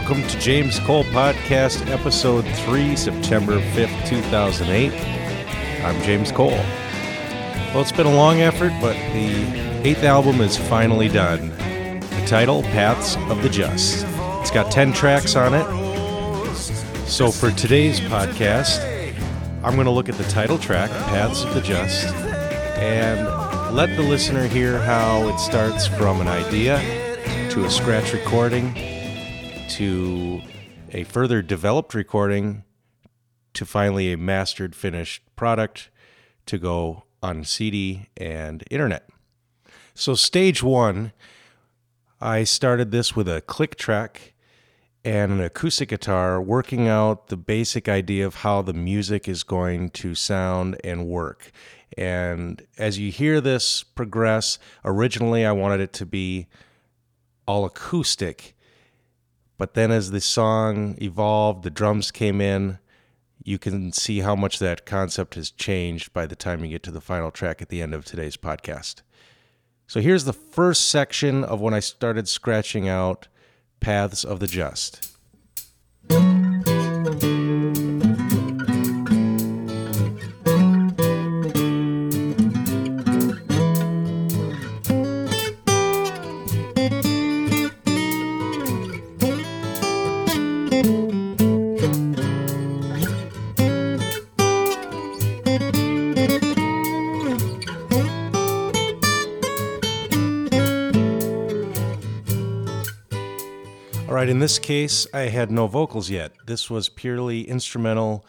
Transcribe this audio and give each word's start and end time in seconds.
welcome 0.00 0.26
to 0.26 0.36
James 0.40 0.80
Cole 0.80 1.04
Podcast, 1.04 1.88
Episode 1.88 2.44
3, 2.66 2.96
September 2.96 3.60
5th, 3.60 4.08
2008. 4.08 4.92
I'm 5.84 6.02
James 6.02 6.32
Cole. 6.32 6.50
Well, 6.50 7.80
it's 7.80 7.92
been 7.92 8.06
a 8.06 8.12
long 8.12 8.40
effort, 8.40 8.72
but 8.80 8.94
the 9.12 9.86
eighth 9.86 10.02
album 10.02 10.40
is 10.40 10.56
finally 10.56 11.06
done. 11.06 11.50
The 11.50 12.24
title, 12.26 12.64
Paths 12.64 13.14
of 13.30 13.44
the 13.44 13.48
Just. 13.48 14.04
It's 14.40 14.50
got 14.50 14.72
10 14.72 14.92
tracks 14.94 15.36
on 15.36 15.54
it. 15.54 16.56
So 17.06 17.30
for 17.30 17.52
today's 17.52 18.00
podcast, 18.00 18.82
I'm 19.62 19.74
going 19.74 19.86
to 19.86 19.92
look 19.92 20.08
at 20.08 20.16
the 20.16 20.24
title 20.24 20.58
track, 20.58 20.90
Paths 20.90 21.44
of 21.44 21.54
the 21.54 21.60
Just, 21.60 22.06
and 22.78 23.28
let 23.72 23.94
the 23.96 24.02
listener 24.02 24.48
hear 24.48 24.80
how 24.80 25.28
it 25.28 25.38
starts 25.38 25.86
from 25.86 26.20
an 26.20 26.26
idea 26.26 26.80
to 27.50 27.64
a 27.64 27.70
scratch 27.70 28.12
recording 28.12 28.93
to 29.68 30.42
a 30.92 31.04
further 31.04 31.42
developed 31.42 31.94
recording 31.94 32.64
to 33.54 33.64
finally 33.64 34.12
a 34.12 34.16
mastered 34.16 34.74
finished 34.74 35.22
product 35.36 35.90
to 36.46 36.58
go 36.58 37.04
on 37.22 37.44
CD 37.44 38.08
and 38.16 38.64
internet. 38.70 39.08
So, 39.94 40.14
stage 40.14 40.62
one, 40.62 41.12
I 42.20 42.44
started 42.44 42.90
this 42.90 43.16
with 43.16 43.28
a 43.28 43.40
click 43.40 43.76
track 43.76 44.34
and 45.04 45.32
an 45.32 45.40
acoustic 45.40 45.90
guitar, 45.90 46.40
working 46.40 46.88
out 46.88 47.28
the 47.28 47.36
basic 47.36 47.88
idea 47.88 48.26
of 48.26 48.36
how 48.36 48.62
the 48.62 48.72
music 48.72 49.28
is 49.28 49.42
going 49.42 49.90
to 49.90 50.14
sound 50.14 50.80
and 50.82 51.06
work. 51.06 51.50
And 51.96 52.66
as 52.78 52.98
you 52.98 53.12
hear 53.12 53.40
this 53.40 53.82
progress, 53.82 54.58
originally 54.84 55.44
I 55.44 55.52
wanted 55.52 55.80
it 55.80 55.92
to 55.94 56.06
be 56.06 56.46
all 57.46 57.64
acoustic 57.64 58.54
but 59.56 59.74
then 59.74 59.90
as 59.90 60.10
the 60.10 60.20
song 60.20 60.96
evolved, 61.00 61.62
the 61.62 61.70
drums 61.70 62.10
came 62.10 62.40
in, 62.40 62.78
you 63.42 63.58
can 63.58 63.92
see 63.92 64.20
how 64.20 64.34
much 64.34 64.58
that 64.58 64.86
concept 64.86 65.34
has 65.34 65.50
changed 65.50 66.12
by 66.12 66.26
the 66.26 66.36
time 66.36 66.64
you 66.64 66.70
get 66.70 66.82
to 66.84 66.90
the 66.90 67.00
final 67.00 67.30
track 67.30 67.60
at 67.60 67.68
the 67.68 67.82
end 67.82 67.94
of 67.94 68.04
today's 68.04 68.36
podcast. 68.36 69.02
So 69.86 70.00
here's 70.00 70.24
the 70.24 70.32
first 70.32 70.88
section 70.88 71.44
of 71.44 71.60
when 71.60 71.74
I 71.74 71.80
started 71.80 72.26
scratching 72.26 72.88
out 72.88 73.28
Paths 73.80 74.24
of 74.24 74.40
the 74.40 74.46
Just. 74.46 75.12
Right, 104.14 104.28
in 104.28 104.38
this 104.38 104.58
case, 104.58 105.06
I 105.12 105.22
had 105.22 105.50
no 105.50 105.66
vocals 105.66 106.10
yet. 106.10 106.32
This 106.46 106.70
was 106.70 106.88
purely 106.88 107.42
instrumental 107.42 108.24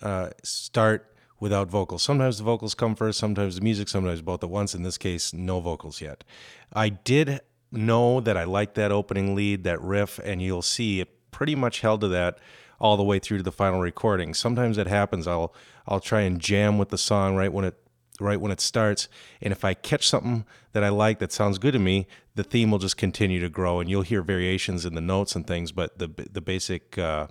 uh, 0.00 0.30
start 0.42 1.14
without 1.38 1.68
vocals. 1.68 2.02
Sometimes 2.02 2.38
the 2.38 2.44
vocals 2.44 2.74
come 2.74 2.94
first, 2.94 3.18
sometimes 3.18 3.56
the 3.56 3.62
music, 3.62 3.88
sometimes 3.88 4.22
both 4.22 4.42
at 4.42 4.50
once. 4.50 4.74
In 4.74 4.82
this 4.82 4.98
case, 4.98 5.32
no 5.32 5.60
vocals 5.60 6.00
yet. 6.00 6.24
I 6.72 6.88
did 6.88 7.40
know 7.70 8.20
that 8.20 8.36
I 8.36 8.44
liked 8.44 8.74
that 8.76 8.92
opening 8.92 9.34
lead, 9.34 9.64
that 9.64 9.80
riff, 9.80 10.18
and 10.18 10.40
you'll 10.40 10.62
see 10.62 11.00
it 11.00 11.30
pretty 11.30 11.54
much 11.54 11.80
held 11.80 12.00
to 12.02 12.08
that 12.08 12.38
all 12.78 12.96
the 12.96 13.02
way 13.02 13.18
through 13.18 13.38
to 13.38 13.42
the 13.42 13.52
final 13.52 13.80
recording. 13.80 14.34
Sometimes 14.34 14.78
it 14.78 14.86
happens. 14.86 15.26
I'll 15.26 15.54
I'll 15.86 16.00
try 16.00 16.20
and 16.20 16.40
jam 16.40 16.78
with 16.78 16.90
the 16.90 16.98
song 16.98 17.36
right 17.36 17.52
when 17.52 17.64
it 17.64 17.76
right 18.22 18.40
when 18.40 18.52
it 18.52 18.60
starts. 18.60 19.08
And 19.40 19.52
if 19.52 19.64
I 19.64 19.74
catch 19.74 20.08
something 20.08 20.44
that 20.72 20.82
I 20.82 20.88
like 20.88 21.18
that 21.18 21.32
sounds 21.32 21.58
good 21.58 21.72
to 21.72 21.78
me, 21.78 22.06
the 22.34 22.44
theme 22.44 22.70
will 22.70 22.78
just 22.78 22.96
continue 22.96 23.40
to 23.40 23.48
grow, 23.48 23.80
and 23.80 23.90
you'll 23.90 24.02
hear 24.02 24.22
variations 24.22 24.86
in 24.86 24.94
the 24.94 25.00
notes 25.00 25.36
and 25.36 25.46
things, 25.46 25.72
but 25.72 25.98
the 25.98 26.08
the 26.30 26.40
basic 26.40 26.96
uh, 26.96 27.26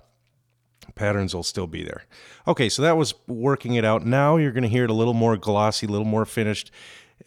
patterns 0.94 1.34
will 1.34 1.42
still 1.42 1.66
be 1.66 1.82
there. 1.82 2.04
Okay, 2.46 2.68
so 2.68 2.82
that 2.82 2.96
was 2.96 3.14
working 3.26 3.74
it 3.74 3.84
out. 3.84 4.06
Now 4.06 4.36
you're 4.36 4.52
going 4.52 4.62
to 4.62 4.68
hear 4.68 4.84
it 4.84 4.90
a 4.90 4.94
little 4.94 5.14
more 5.14 5.36
glossy, 5.36 5.86
a 5.86 5.90
little 5.90 6.06
more 6.06 6.24
finished, 6.24 6.70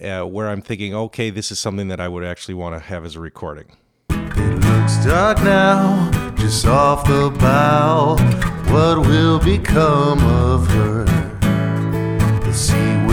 uh, 0.01 0.23
where 0.23 0.47
I'm 0.47 0.61
thinking, 0.61 0.93
okay, 0.95 1.29
this 1.29 1.51
is 1.51 1.59
something 1.59 1.89
that 1.89 1.99
I 1.99 2.07
would 2.07 2.23
actually 2.23 2.55
want 2.55 2.75
to 2.75 2.79
have 2.79 3.05
as 3.05 3.15
a 3.15 3.19
recording. 3.19 3.75
It 4.09 4.63
looks 4.63 5.03
dark 5.05 5.39
now, 5.39 6.33
just 6.35 6.65
off 6.65 7.05
the 7.05 7.29
bow. 7.39 8.15
What 8.71 9.07
will 9.07 9.39
become 9.39 10.19
of 10.23 10.67
her? 10.67 11.24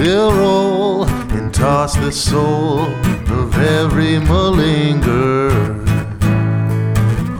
Will 0.03 0.33
roll 0.33 1.05
and 1.05 1.55
toss 1.55 1.95
the 1.95 2.11
soul 2.11 2.81
of 3.39 3.57
every 3.57 4.17
malinger. 4.19 5.53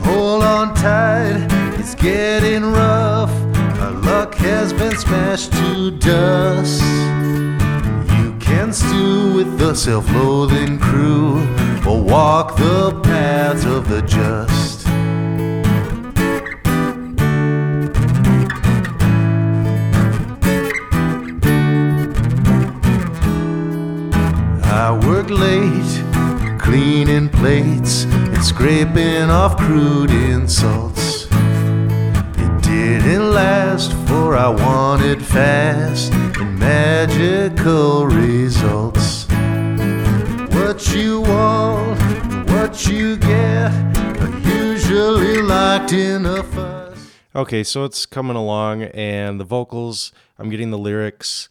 Hold 0.05 0.43
on 0.43 0.73
tight, 0.73 1.45
it's 1.77 1.93
getting 1.93 2.63
rough. 2.63 3.33
Our 3.81 3.91
luck 3.91 4.35
has 4.35 4.71
been 4.71 4.95
smashed 4.95 5.51
to 5.51 5.91
dust. 5.91 6.81
You 8.17 8.33
can 8.39 8.71
stew 8.71 9.33
with 9.35 9.59
the 9.59 9.75
self 9.75 10.09
loathing 10.13 10.79
crew 10.79 11.41
or 11.85 12.01
walk 12.01 12.55
the 12.55 12.97
paths 13.03 13.65
of 13.65 13.89
the 13.89 14.03
just. 14.03 14.82
I 24.73 24.91
work 25.05 25.29
late, 25.29 26.59
cleaning 26.59 27.29
plates 27.29 28.05
and 28.05 28.43
scraping 28.43 29.29
off 29.29 29.55
crude 29.55 30.09
insults. 30.09 31.25
It 31.31 32.63
didn't 32.63 33.31
last, 33.31 33.93
for 34.07 34.35
I 34.35 34.49
wanted 34.49 35.23
fast 35.23 36.11
and 36.11 36.57
magical 36.57 38.07
results. 38.07 39.27
What 40.55 40.93
you 40.95 41.21
want, 41.21 42.49
what 42.49 42.87
you 42.87 43.17
get, 43.17 43.71
are 44.21 44.39
usually 44.39 45.41
locked 45.43 45.93
in 45.93 46.25
a 46.25 46.41
fuss. 46.41 47.11
Okay, 47.35 47.63
so 47.63 47.83
it's 47.83 48.07
coming 48.07 48.35
along, 48.35 48.83
and 48.83 49.39
the 49.39 49.45
vocals, 49.45 50.11
I'm 50.39 50.49
getting 50.49 50.71
the 50.71 50.79
lyrics 50.79 51.47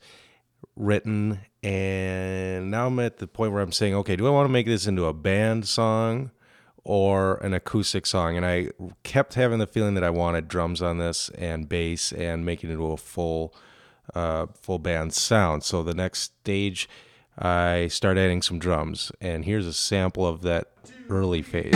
written 0.74 1.38
and 1.62 2.70
now 2.70 2.88
I'm 2.88 2.98
at 2.98 3.18
the 3.18 3.26
point 3.26 3.52
where 3.52 3.62
I'm 3.62 3.72
saying, 3.72 3.94
okay, 3.94 4.16
do 4.16 4.26
I 4.26 4.30
want 4.30 4.46
to 4.46 4.52
make 4.52 4.66
this 4.66 4.86
into 4.86 5.04
a 5.04 5.12
band 5.12 5.66
song 5.68 6.30
or 6.84 7.36
an 7.36 7.54
acoustic 7.54 8.04
song? 8.06 8.36
And 8.36 8.44
I 8.44 8.70
kept 9.04 9.34
having 9.34 9.58
the 9.58 9.66
feeling 9.66 9.94
that 9.94 10.04
I 10.04 10.10
wanted 10.10 10.48
drums 10.48 10.82
on 10.82 10.98
this 10.98 11.28
and 11.30 11.68
bass 11.68 12.12
and 12.12 12.44
making 12.44 12.70
it 12.70 12.74
into 12.74 12.90
a 12.90 12.96
full, 12.96 13.54
uh, 14.14 14.46
full 14.60 14.80
band 14.80 15.14
sound. 15.14 15.62
So 15.62 15.82
the 15.82 15.94
next 15.94 16.34
stage, 16.40 16.88
I 17.38 17.86
start 17.88 18.18
adding 18.18 18.42
some 18.42 18.58
drums, 18.58 19.12
and 19.20 19.44
here's 19.44 19.66
a 19.66 19.72
sample 19.72 20.26
of 20.26 20.42
that 20.42 20.72
early 21.08 21.42
phase. 21.42 21.72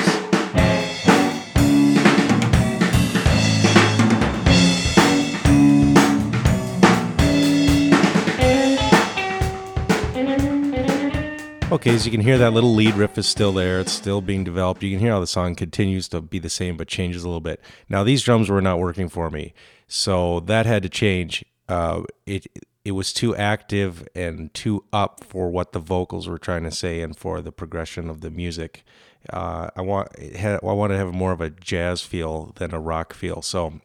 Okay, 11.72 11.98
so 11.98 12.04
you 12.04 12.12
can 12.12 12.20
hear 12.20 12.38
that 12.38 12.52
little 12.52 12.74
lead 12.76 12.94
riff 12.94 13.18
is 13.18 13.26
still 13.26 13.50
there. 13.50 13.80
It's 13.80 13.90
still 13.90 14.20
being 14.20 14.44
developed. 14.44 14.84
You 14.84 14.90
can 14.90 15.00
hear 15.00 15.10
how 15.10 15.18
the 15.18 15.26
song 15.26 15.56
continues 15.56 16.06
to 16.10 16.20
be 16.20 16.38
the 16.38 16.48
same 16.48 16.76
but 16.76 16.86
changes 16.86 17.24
a 17.24 17.26
little 17.26 17.40
bit. 17.40 17.60
Now 17.88 18.04
these 18.04 18.22
drums 18.22 18.48
were 18.48 18.62
not 18.62 18.78
working 18.78 19.08
for 19.08 19.30
me, 19.30 19.52
so 19.88 20.38
that 20.40 20.64
had 20.64 20.84
to 20.84 20.88
change. 20.88 21.44
Uh, 21.68 22.04
it 22.24 22.46
it 22.84 22.92
was 22.92 23.12
too 23.12 23.34
active 23.34 24.06
and 24.14 24.54
too 24.54 24.84
up 24.92 25.24
for 25.24 25.50
what 25.50 25.72
the 25.72 25.80
vocals 25.80 26.28
were 26.28 26.38
trying 26.38 26.62
to 26.62 26.70
say 26.70 27.00
and 27.00 27.16
for 27.16 27.42
the 27.42 27.50
progression 27.50 28.08
of 28.08 28.20
the 28.20 28.30
music. 28.30 28.84
Uh, 29.28 29.68
I 29.74 29.82
want 29.82 30.10
I 30.20 30.60
wanted 30.62 30.94
to 30.94 30.98
have 30.98 31.12
more 31.12 31.32
of 31.32 31.40
a 31.40 31.50
jazz 31.50 32.00
feel 32.00 32.52
than 32.54 32.72
a 32.72 32.78
rock 32.80 33.12
feel, 33.12 33.42
so 33.42 33.80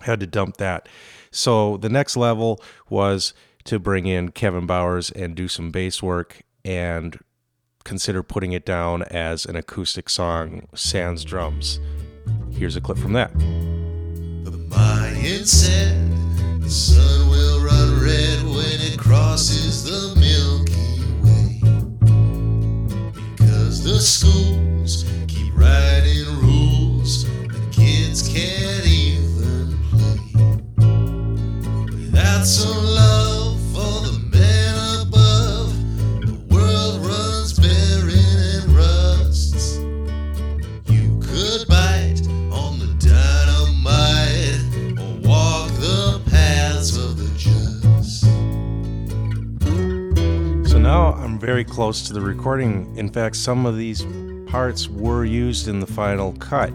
I 0.00 0.04
had 0.06 0.20
to 0.20 0.26
dump 0.26 0.56
that. 0.56 0.88
So 1.30 1.76
the 1.76 1.90
next 1.90 2.16
level 2.16 2.62
was 2.88 3.34
to 3.64 3.78
bring 3.78 4.06
in 4.06 4.30
Kevin 4.30 4.64
Bowers 4.64 5.10
and 5.10 5.34
do 5.34 5.48
some 5.48 5.70
bass 5.70 6.02
work 6.02 6.44
and 6.64 7.18
consider 7.84 8.22
putting 8.22 8.52
it 8.52 8.64
down 8.64 9.02
as 9.04 9.46
an 9.46 9.56
acoustic 9.56 10.08
song, 10.08 10.68
sans 10.74 11.24
drums. 11.24 11.80
Here's 12.50 12.76
a 12.76 12.80
clip 12.80 12.98
from 12.98 13.12
that. 13.14 13.32
The 13.38 14.66
Mayan 14.68 15.44
said 15.44 15.96
the 16.60 16.70
sun 16.70 17.28
will 17.30 17.64
run 17.64 18.00
red 18.02 18.42
when 18.42 18.80
it 18.80 18.98
crosses 18.98 19.84
the 19.84 20.14
Milky 20.20 21.04
Way. 21.22 21.60
Because 23.36 23.82
the 23.82 23.98
schools 24.00 24.59
very 51.40 51.64
close 51.64 52.02
to 52.02 52.12
the 52.12 52.20
recording. 52.20 52.94
In 52.98 53.08
fact, 53.08 53.34
some 53.34 53.64
of 53.64 53.78
these 53.78 54.04
parts 54.46 54.88
were 54.88 55.24
used 55.24 55.68
in 55.68 55.80
the 55.80 55.86
final 55.86 56.34
cut. 56.34 56.70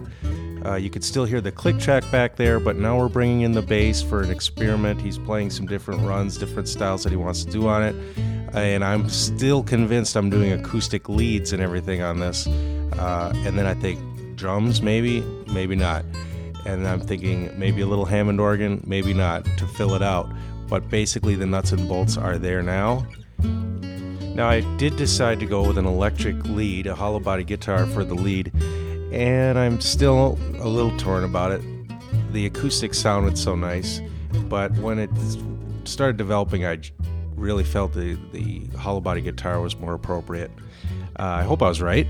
Uh, 0.64 0.74
you 0.74 0.90
could 0.90 1.04
still 1.04 1.24
hear 1.24 1.40
the 1.40 1.52
click 1.52 1.78
track 1.78 2.02
back 2.10 2.34
there, 2.34 2.58
but 2.58 2.74
now 2.74 2.98
we're 2.98 3.08
bringing 3.08 3.42
in 3.42 3.52
the 3.52 3.62
bass 3.62 4.02
for 4.02 4.22
an 4.22 4.30
experiment. 4.30 5.00
He's 5.00 5.18
playing 5.18 5.50
some 5.50 5.66
different 5.66 6.00
runs, 6.02 6.36
different 6.36 6.66
styles 6.66 7.04
that 7.04 7.10
he 7.10 7.16
wants 7.16 7.44
to 7.44 7.50
do 7.52 7.68
on 7.68 7.84
it. 7.84 7.94
And 8.54 8.84
I'm 8.84 9.08
still 9.08 9.62
convinced 9.62 10.16
I'm 10.16 10.30
doing 10.30 10.50
acoustic 10.52 11.08
leads 11.08 11.52
and 11.52 11.62
everything 11.62 12.02
on 12.02 12.18
this. 12.18 12.48
Uh, 12.48 13.32
and 13.36 13.56
then 13.56 13.66
I 13.66 13.74
think 13.74 14.00
drums, 14.34 14.82
maybe, 14.82 15.20
maybe 15.46 15.76
not. 15.76 16.04
And 16.64 16.88
I'm 16.88 17.00
thinking 17.00 17.56
maybe 17.56 17.82
a 17.82 17.86
little 17.86 18.04
Hammond 18.04 18.40
organ, 18.40 18.82
maybe 18.84 19.14
not, 19.14 19.44
to 19.58 19.66
fill 19.68 19.94
it 19.94 20.02
out. 20.02 20.28
But 20.66 20.88
basically, 20.90 21.36
the 21.36 21.46
nuts 21.46 21.70
and 21.70 21.88
bolts 21.88 22.16
are 22.16 22.38
there 22.38 22.62
now. 22.62 23.06
Now, 24.36 24.50
I 24.50 24.60
did 24.76 24.96
decide 24.96 25.40
to 25.40 25.46
go 25.46 25.66
with 25.66 25.78
an 25.78 25.86
electric 25.86 26.44
lead, 26.44 26.86
a 26.86 26.94
hollow 26.94 27.18
body 27.18 27.42
guitar 27.42 27.86
for 27.86 28.04
the 28.04 28.12
lead, 28.12 28.52
and 29.10 29.58
I'm 29.58 29.80
still 29.80 30.38
a 30.58 30.68
little 30.68 30.94
torn 30.98 31.24
about 31.24 31.52
it. 31.52 31.62
The 32.34 32.44
acoustic 32.44 32.92
sounded 32.92 33.38
so 33.38 33.56
nice, 33.56 34.02
but 34.50 34.72
when 34.74 34.98
it 34.98 35.08
started 35.84 36.18
developing, 36.18 36.66
I 36.66 36.80
really 37.34 37.64
felt 37.64 37.94
the, 37.94 38.18
the 38.32 38.66
hollow 38.76 39.00
body 39.00 39.22
guitar 39.22 39.58
was 39.62 39.74
more 39.78 39.94
appropriate. 39.94 40.50
Uh, 41.18 41.22
I 41.22 41.42
hope 41.44 41.62
I 41.62 41.68
was 41.70 41.80
right. 41.80 42.06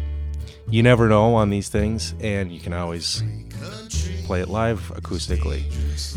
You 0.69 0.83
never 0.83 1.09
know 1.09 1.37
on 1.37 1.49
these 1.49 1.69
things, 1.69 2.13
and 2.19 2.51
you 2.51 2.59
can 2.59 2.73
always 2.73 3.23
play 4.25 4.41
it 4.41 4.49
live 4.49 4.81
acoustically. 4.97 5.71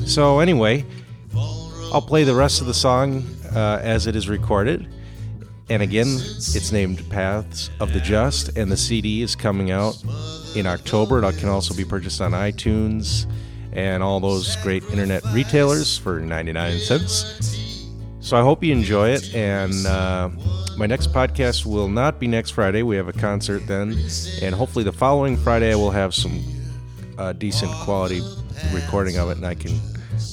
So, 0.08 0.40
anyway, 0.40 0.88
I'll 1.36 2.02
play 2.02 2.24
the 2.24 2.34
rest 2.34 2.62
of 2.62 2.66
the 2.66 2.74
song 2.74 3.24
uh, 3.54 3.78
as 3.84 4.08
it 4.08 4.16
is 4.16 4.28
recorded. 4.28 4.92
And 5.70 5.84
again, 5.84 6.08
it's 6.08 6.72
named 6.72 7.08
Paths 7.12 7.70
of 7.80 7.94
the 7.94 8.00
Just, 8.00 8.58
and 8.58 8.72
the 8.72 8.78
CD 8.78 9.22
is 9.22 9.36
coming 9.36 9.70
out 9.70 10.02
in 10.56 10.66
October. 10.66 11.24
It 11.24 11.38
can 11.38 11.48
also 11.50 11.76
be 11.76 11.86
purchased 11.86 12.22
on 12.22 12.32
iTunes 12.32 13.32
and 13.72 14.02
all 14.02 14.20
those 14.20 14.56
great 14.58 14.84
internet 14.86 15.24
retailers 15.32 15.96
for 15.96 16.20
99 16.20 16.80
cents. 16.80 17.86
So 18.20 18.36
I 18.36 18.42
hope 18.42 18.64
you 18.64 18.72
enjoy 18.72 19.10
it. 19.10 19.36
And 19.36 19.86
uh, 19.86 20.30
my 20.76 20.88
next 20.88 21.14
podcast 21.14 21.68
will 21.68 21.88
not 21.88 22.20
be 22.20 22.28
next 22.28 22.52
Friday. 22.52 22.82
We 22.82 22.96
have 22.96 23.08
a 23.08 23.14
concert 23.14 23.68
then. 23.68 23.96
And 24.42 24.56
hopefully 24.56 24.84
the 24.84 24.92
following 24.92 25.38
Friday 25.38 25.72
I 25.72 25.76
will 25.76 25.92
have 25.92 26.16
some 26.16 26.44
uh, 27.20 27.34
decent 27.34 27.72
quality 27.84 28.22
recording 28.74 29.18
of 29.18 29.30
it 29.30 29.38
and 29.38 29.46
I 29.46 29.54
can 29.54 29.80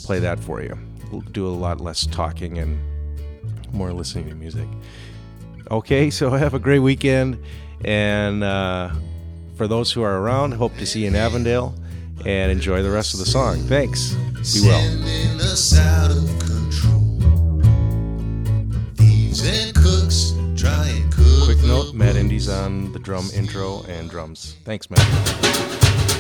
play 0.05 0.19
that 0.21 0.41
for 0.41 0.62
you. 0.62 0.79
We'll 1.12 1.21
do 1.21 1.47
a 1.47 1.50
lot 1.50 1.81
less 1.81 2.06
talking 2.06 2.56
and 2.59 2.79
more 3.73 3.93
listening 3.93 4.29
to 4.31 4.35
music. 4.35 4.69
Okay, 5.71 6.11
so 6.11 6.31
have 6.31 6.55
a 6.55 6.59
great 6.59 6.81
weekend. 6.81 7.43
And 7.85 8.43
uh, 8.43 8.91
for 9.57 9.67
those 9.67 9.93
who 9.93 10.03
are 10.03 10.19
around, 10.19 10.53
hope 10.53 10.77
to 10.79 10.87
see 10.87 11.03
you 11.03 11.09
in 11.09 11.17
Avondale 11.17 11.75
and 12.25 12.51
enjoy 12.51 12.83
the 12.83 12.91
rest 12.91 13.15
of 13.15 13.21
the 13.21 13.27
song. 13.27 13.59
Thanks. 13.65 14.15
Be 14.55 14.67
well. 14.67 14.81
Quick 21.45 21.63
note 21.65 21.95
Matt 21.95 22.17
Indy's 22.17 22.49
on 22.49 22.93
the 22.93 22.99
drum 22.99 23.29
intro 23.35 23.83
and 23.85 24.11
drums. 24.11 24.57
Thanks, 24.65 24.91
Matt. 24.91 26.17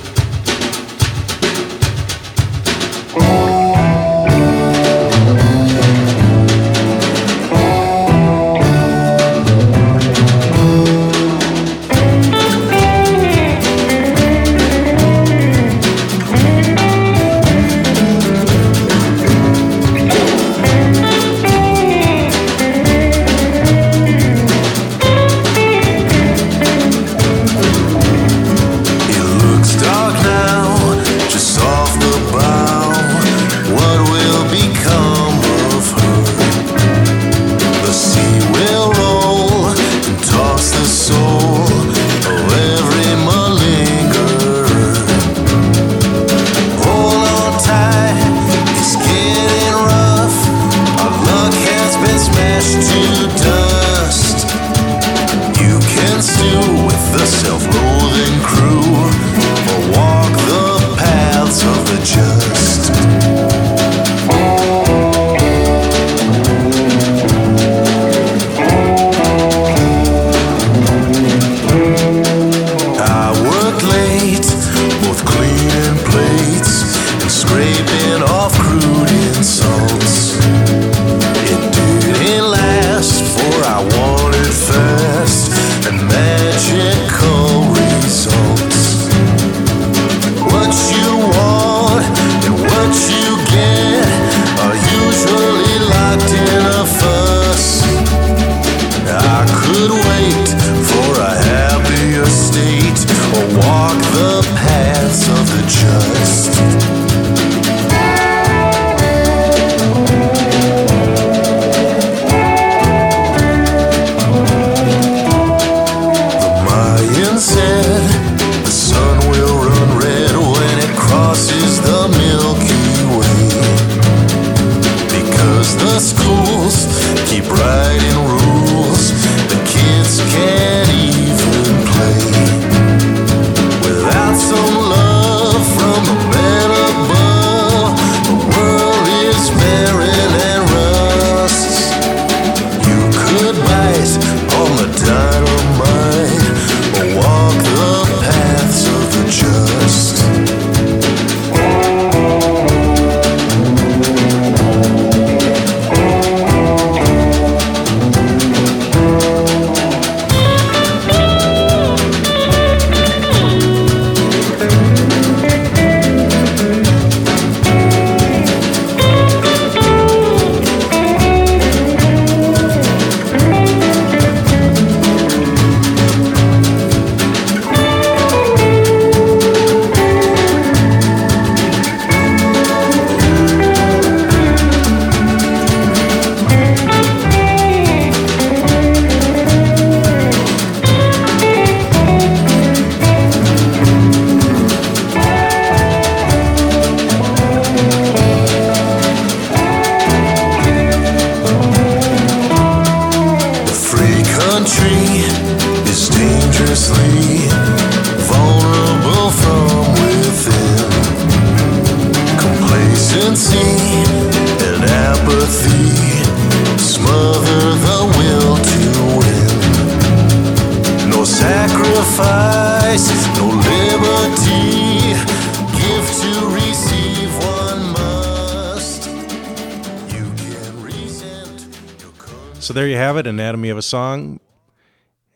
So 232.66 232.72
there 232.72 232.88
you 232.88 232.96
have 232.96 233.16
it 233.16 233.28
Anatomy 233.28 233.68
of 233.68 233.78
a 233.78 233.82
Song. 233.82 234.40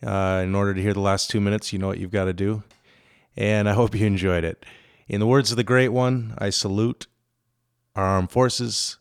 Uh, 0.05 0.41
in 0.43 0.53
order 0.57 0.75
to 0.75 0.83
hear 0.83 0.93
the 0.93 0.99
last 0.99 1.31
two 1.31 1.41
minutes, 1.41 1.73
you 1.73 1.79
know 1.79 1.87
what 1.87 1.99
you've 1.99 2.11
got 2.11 2.25
to 2.25 2.33
do. 2.33 2.65
And 3.37 3.69
I 3.69 3.73
hope 3.73 3.95
you 3.95 4.05
enjoyed 4.05 4.43
it. 4.43 4.67
In 5.07 5.21
the 5.21 5.29
words 5.29 5.53
of 5.53 5.57
the 5.57 5.63
great 5.63 5.91
one, 5.91 6.35
I 6.39 6.51
salute 6.51 7.07
our 7.95 8.05
armed 8.05 8.33
forces, 8.33 8.99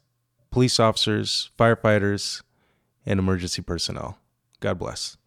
police 0.51 0.79
officers, 0.79 1.50
firefighters, 1.57 2.43
and 3.03 3.19
emergency 3.19 3.63
personnel. 3.63 4.19
God 4.59 4.77
bless. 4.77 5.17